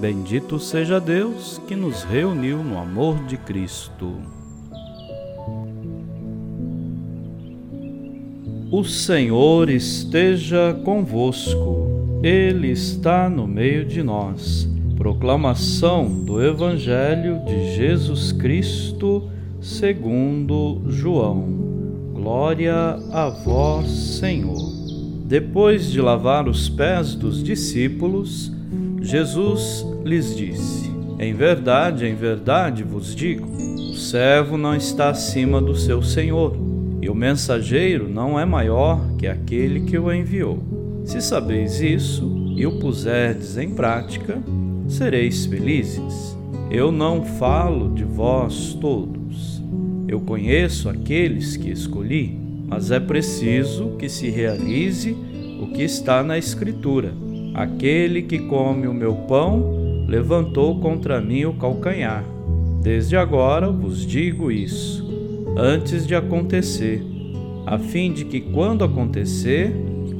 Bendito 0.00 0.58
seja 0.58 1.00
Deus 1.00 1.60
que 1.66 1.76
nos 1.76 2.02
reuniu 2.02 2.62
no 2.62 2.78
amor 2.78 3.24
de 3.26 3.36
Cristo. 3.36 4.14
O 8.70 8.82
Senhor 8.82 9.70
esteja 9.70 10.74
convosco, 10.84 12.20
Ele 12.22 12.72
está 12.72 13.30
no 13.30 13.46
meio 13.46 13.84
de 13.84 14.02
nós. 14.02 14.68
Proclamação 14.96 16.08
do 16.24 16.42
Evangelho 16.42 17.44
de 17.44 17.76
Jesus 17.76 18.32
Cristo, 18.32 19.30
segundo 19.60 20.82
João. 20.88 21.44
Glória 22.12 22.98
a 23.12 23.28
vós, 23.28 23.88
Senhor. 23.88 24.72
Depois 25.24 25.90
de 25.90 26.00
lavar 26.00 26.48
os 26.48 26.68
pés 26.68 27.14
dos 27.14 27.42
discípulos, 27.44 28.53
Jesus 29.04 29.86
lhes 30.02 30.34
disse: 30.34 30.90
Em 31.18 31.34
verdade, 31.34 32.06
em 32.06 32.14
verdade 32.14 32.82
vos 32.82 33.14
digo: 33.14 33.46
o 33.46 33.94
servo 33.94 34.56
não 34.56 34.74
está 34.74 35.10
acima 35.10 35.60
do 35.60 35.76
seu 35.76 36.02
senhor, 36.02 36.56
e 37.02 37.10
o 37.10 37.14
mensageiro 37.14 38.08
não 38.08 38.40
é 38.40 38.46
maior 38.46 38.98
que 39.18 39.26
aquele 39.26 39.82
que 39.82 39.98
o 39.98 40.10
enviou. 40.10 40.58
Se 41.04 41.20
sabeis 41.20 41.82
isso 41.82 42.54
e 42.56 42.66
o 42.66 42.78
puserdes 42.78 43.58
em 43.58 43.74
prática, 43.74 44.38
sereis 44.88 45.44
felizes. 45.44 46.34
Eu 46.70 46.90
não 46.90 47.22
falo 47.22 47.92
de 47.92 48.04
vós 48.04 48.72
todos. 48.80 49.62
Eu 50.08 50.20
conheço 50.20 50.88
aqueles 50.88 51.58
que 51.58 51.70
escolhi, 51.70 52.38
mas 52.66 52.90
é 52.90 52.98
preciso 52.98 53.90
que 53.98 54.08
se 54.08 54.30
realize 54.30 55.14
o 55.60 55.66
que 55.66 55.82
está 55.82 56.22
na 56.22 56.38
Escritura 56.38 57.12
Aquele 57.54 58.22
que 58.22 58.40
come 58.40 58.88
o 58.88 58.92
meu 58.92 59.14
pão 59.14 60.04
levantou 60.08 60.80
contra 60.80 61.20
mim 61.20 61.44
o 61.44 61.54
calcanhar. 61.54 62.24
Desde 62.82 63.16
agora 63.16 63.70
vos 63.70 64.04
digo 64.04 64.50
isso, 64.50 65.08
antes 65.56 66.04
de 66.04 66.16
acontecer, 66.16 67.00
a 67.64 67.78
fim 67.78 68.12
de 68.12 68.24
que, 68.24 68.40
quando 68.40 68.82
acontecer, 68.82 69.72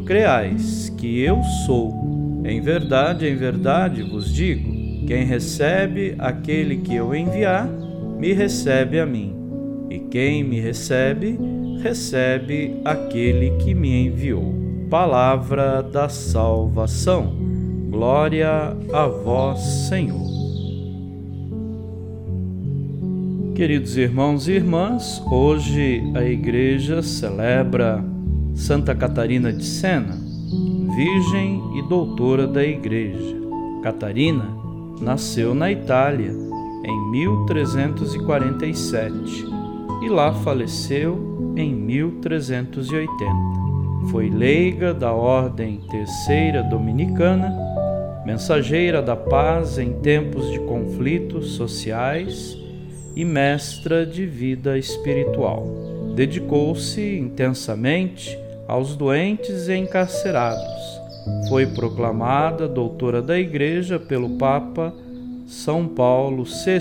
creais 0.07 0.89
que 0.97 1.21
eu 1.21 1.43
sou. 1.67 2.43
Em 2.45 2.61
verdade, 2.61 3.27
em 3.27 3.35
verdade 3.35 4.05
vos 4.05 4.33
digo: 4.33 4.71
quem 5.05 5.25
recebe 5.25 6.15
aquele 6.21 6.77
que 6.77 6.95
eu 6.95 7.13
enviar, 7.13 7.69
me 8.17 8.33
recebe 8.33 9.01
a 9.01 9.05
mim. 9.05 9.35
E 9.91 9.99
quem 9.99 10.45
me 10.45 10.61
recebe, 10.61 11.37
recebe 11.83 12.77
aquele 12.85 13.51
que 13.59 13.75
me 13.75 14.07
enviou 14.07 14.64
palavra 14.95 15.83
da 15.83 16.09
salvação. 16.09 17.35
Glória 17.91 18.77
a 18.93 19.07
vós, 19.09 19.59
Senhor. 19.89 20.23
Queridos 23.57 23.97
irmãos 23.97 24.47
e 24.47 24.53
irmãs, 24.53 25.21
hoje 25.29 26.01
a 26.15 26.23
igreja 26.23 27.03
celebra 27.03 28.05
Santa 28.55 28.95
Catarina 28.95 29.53
de 29.53 29.65
Sena, 29.65 30.17
virgem 30.95 31.61
e 31.77 31.83
doutora 31.89 32.47
da 32.47 32.63
igreja. 32.63 33.35
Catarina 33.83 34.47
nasceu 35.01 35.57
na 35.57 35.73
Itália 35.73 36.31
em 36.85 37.11
1347 37.11 39.45
e 40.05 40.09
lá 40.09 40.33
faleceu 40.35 41.53
em 41.57 41.75
1380 41.75 43.84
foi 44.11 44.29
leiga 44.29 44.93
da 44.93 45.13
Ordem 45.13 45.81
Terceira 45.91 46.63
Dominicana, 46.63 47.55
mensageira 48.25 49.03
da 49.03 49.17
paz 49.17 49.79
em 49.79 49.93
tempos 50.01 50.51
de 50.51 50.59
conflitos 50.61 51.53
sociais 51.53 52.57
e 53.15 53.25
mestra 53.25 54.05
de 54.05 54.27
vida 54.27 54.79
espiritual. 54.79 55.67
Dedicou-se 56.15 57.19
intensamente 57.19 58.39
aos 58.67 58.97
doentes 58.97 59.69
e 59.69 59.77
encarcerados. 59.77 61.01
Foi 61.49 61.67
proclamada 61.67 62.69
doutora 62.69 63.23
da 63.23 63.39
Igreja 63.39 63.99
pelo 63.99 64.31
Papa 64.37 64.93
São 65.47 65.87
Paulo 65.87 66.45
VI. 66.45 66.81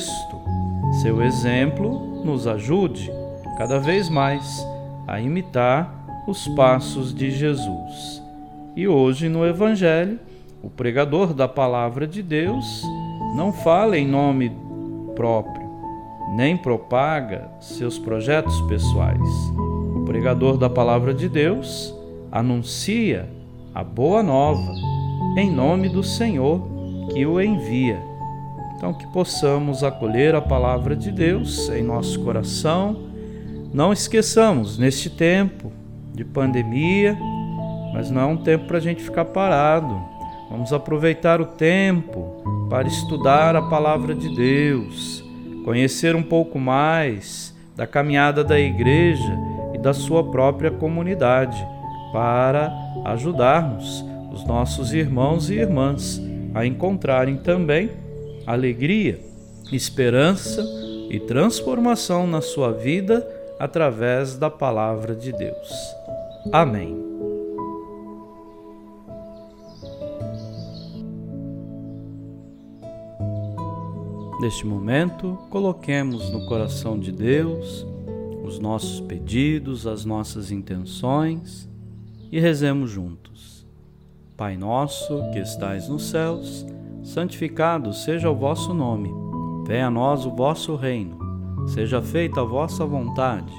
Seu 1.01 1.21
exemplo 1.21 2.23
nos 2.23 2.47
ajude 2.47 3.11
cada 3.57 3.79
vez 3.79 4.09
mais 4.09 4.65
a 5.07 5.19
imitar 5.19 6.02
os 6.27 6.47
passos 6.49 7.13
de 7.13 7.31
Jesus. 7.31 8.21
E 8.75 8.87
hoje 8.87 9.29
no 9.29 9.45
Evangelho, 9.45 10.19
o 10.61 10.69
pregador 10.69 11.33
da 11.33 11.47
palavra 11.47 12.07
de 12.07 12.23
Deus 12.23 12.83
não 13.35 13.51
fala 13.51 13.97
em 13.97 14.07
nome 14.07 14.51
próprio, 15.15 15.67
nem 16.35 16.55
propaga 16.55 17.49
seus 17.59 17.99
projetos 17.99 18.59
pessoais. 18.61 19.29
O 19.95 20.03
pregador 20.05 20.57
da 20.57 20.69
palavra 20.69 21.13
de 21.13 21.27
Deus 21.27 21.93
anuncia 22.31 23.29
a 23.75 23.83
boa 23.83 24.23
nova 24.23 24.71
em 25.37 25.51
nome 25.51 25.89
do 25.89 26.03
Senhor 26.03 26.61
que 27.11 27.25
o 27.25 27.41
envia. 27.41 28.01
Então, 28.75 28.93
que 28.93 29.07
possamos 29.07 29.83
acolher 29.83 30.35
a 30.35 30.41
palavra 30.41 30.95
de 30.95 31.11
Deus 31.11 31.69
em 31.69 31.83
nosso 31.83 32.19
coração. 32.21 32.97
Não 33.73 33.93
esqueçamos, 33.93 34.77
neste 34.77 35.09
tempo, 35.09 35.71
de 36.13 36.23
pandemia, 36.23 37.17
mas 37.93 38.09
não 38.09 38.21
é 38.21 38.25
um 38.25 38.37
tempo 38.37 38.65
para 38.65 38.77
a 38.77 38.81
gente 38.81 39.03
ficar 39.03 39.25
parado. 39.25 39.99
Vamos 40.49 40.71
aproveitar 40.71 41.41
o 41.41 41.45
tempo 41.45 42.67
para 42.69 42.87
estudar 42.87 43.55
a 43.55 43.61
palavra 43.61 44.13
de 44.13 44.33
Deus, 44.35 45.23
conhecer 45.65 46.15
um 46.15 46.23
pouco 46.23 46.59
mais 46.59 47.55
da 47.75 47.87
caminhada 47.87 48.43
da 48.43 48.59
igreja 48.59 49.37
e 49.73 49.77
da 49.77 49.93
sua 49.93 50.23
própria 50.23 50.69
comunidade, 50.69 51.65
para 52.11 52.71
ajudarmos 53.05 54.05
os 54.31 54.45
nossos 54.45 54.93
irmãos 54.93 55.49
e 55.49 55.55
irmãs 55.55 56.21
a 56.53 56.65
encontrarem 56.65 57.37
também 57.37 57.89
alegria, 58.45 59.19
esperança 59.71 60.63
e 61.09 61.19
transformação 61.19 62.27
na 62.27 62.41
sua 62.41 62.71
vida 62.71 63.27
através 63.59 64.35
da 64.35 64.49
palavra 64.49 65.15
de 65.15 65.31
Deus. 65.31 66.02
Amém. 66.51 67.03
Neste 74.43 74.67
momento, 74.67 75.37
coloquemos 75.49 76.29
no 76.29 76.45
coração 76.45 76.99
de 76.99 77.13
Deus 77.13 77.87
os 78.43 78.59
nossos 78.59 78.99
pedidos, 78.99 79.87
as 79.87 80.03
nossas 80.03 80.51
intenções 80.51 81.69
e 82.29 82.41
rezemos 82.41 82.91
juntos. 82.91 83.65
Pai 84.35 84.57
nosso 84.57 85.23
que 85.31 85.39
estais 85.39 85.87
nos 85.87 86.09
céus, 86.09 86.65
santificado 87.03 87.93
seja 87.93 88.29
o 88.29 88.35
vosso 88.35 88.73
nome. 88.73 89.09
Venha 89.65 89.87
a 89.87 89.91
nós 89.91 90.25
o 90.25 90.31
vosso 90.31 90.75
reino. 90.75 91.17
Seja 91.67 92.01
feita 92.01 92.41
a 92.41 92.43
vossa 92.43 92.85
vontade, 92.85 93.53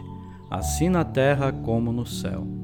assim 0.51 0.91
na 0.91 1.03
terra 1.03 1.51
como 1.51 1.91
no 1.91 2.05
céu. 2.05 2.64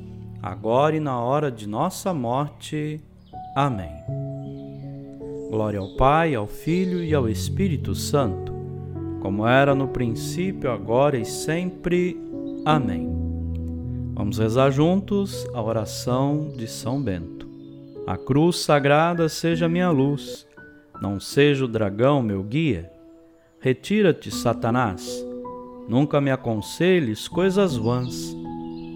agora 0.41 0.95
e 0.95 0.99
na 0.99 1.19
hora 1.19 1.51
de 1.51 1.67
nossa 1.67 2.13
morte. 2.13 2.99
Amém. 3.55 3.91
Glória 5.49 5.79
ao 5.79 5.89
Pai, 5.95 6.33
ao 6.33 6.47
Filho 6.47 7.03
e 7.03 7.13
ao 7.13 7.27
Espírito 7.27 7.93
Santo, 7.93 8.53
como 9.21 9.45
era 9.45 9.75
no 9.75 9.87
princípio, 9.89 10.71
agora 10.71 11.17
e 11.17 11.25
sempre. 11.25 12.17
Amém. 12.65 13.09
Vamos 14.13 14.37
rezar 14.37 14.71
juntos 14.71 15.45
a 15.53 15.61
oração 15.61 16.53
de 16.55 16.67
São 16.67 17.01
Bento. 17.01 17.49
A 18.07 18.17
cruz 18.17 18.57
sagrada 18.57 19.29
seja 19.29 19.67
minha 19.67 19.91
luz, 19.91 20.47
não 21.01 21.19
seja 21.19 21.65
o 21.65 21.67
dragão 21.67 22.21
meu 22.21 22.43
guia. 22.43 22.91
Retira-te, 23.59 24.31
Satanás, 24.31 25.23
nunca 25.87 26.19
me 26.19 26.31
aconselhes 26.31 27.27
coisas 27.27 27.75
vãs. 27.75 28.40